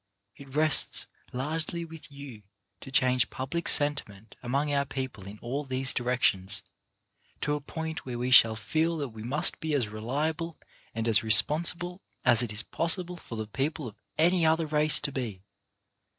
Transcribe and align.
It 0.35 0.55
rests 0.55 1.05
largely 1.31 1.85
with 1.85 2.11
you 2.11 2.41
to 2.79 2.91
change 2.91 3.29
public 3.29 3.67
sentiment 3.67 4.35
among 4.41 4.73
our 4.73 4.83
people 4.83 5.27
in 5.27 5.37
all 5.43 5.63
these 5.63 5.93
directions, 5.93 6.63
to 7.41 7.53
a 7.53 7.61
point 7.61 8.03
where 8.03 8.17
we 8.17 8.31
shall 8.31 8.55
feel 8.55 8.97
that 8.97 9.09
we 9.09 9.21
must 9.21 9.59
be 9.59 9.75
as 9.75 9.89
reliable 9.89 10.57
and 10.95 11.07
as 11.07 11.21
responsible 11.21 12.01
as 12.25 12.41
it 12.41 12.51
is 12.51 12.63
possible 12.63 13.15
for 13.15 13.35
the 13.35 13.45
people 13.45 13.87
of 13.87 13.95
any 14.17 14.43
other 14.43 14.65
race 14.65 14.99
to 15.01 15.11
be. 15.11 15.43